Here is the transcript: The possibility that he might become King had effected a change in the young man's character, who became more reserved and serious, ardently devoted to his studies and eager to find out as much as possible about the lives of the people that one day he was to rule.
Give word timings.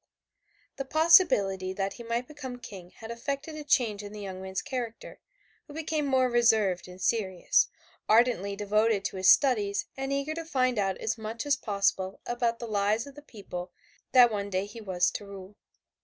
The 0.77 0.85
possibility 0.85 1.73
that 1.73 1.93
he 1.93 2.03
might 2.03 2.27
become 2.27 2.57
King 2.57 2.89
had 2.89 3.11
effected 3.11 3.53
a 3.55 3.63
change 3.63 4.01
in 4.01 4.13
the 4.13 4.19
young 4.21 4.41
man's 4.41 4.63
character, 4.63 5.19
who 5.67 5.75
became 5.75 6.07
more 6.07 6.27
reserved 6.27 6.87
and 6.87 6.99
serious, 6.99 7.67
ardently 8.09 8.55
devoted 8.55 9.05
to 9.05 9.17
his 9.17 9.29
studies 9.29 9.85
and 9.95 10.11
eager 10.11 10.33
to 10.33 10.43
find 10.43 10.79
out 10.79 10.97
as 10.97 11.19
much 11.19 11.45
as 11.45 11.55
possible 11.55 12.19
about 12.25 12.57
the 12.57 12.65
lives 12.67 13.05
of 13.05 13.13
the 13.13 13.21
people 13.21 13.71
that 14.11 14.31
one 14.31 14.49
day 14.49 14.65
he 14.65 14.81
was 14.81 15.11
to 15.11 15.23
rule. 15.27 15.55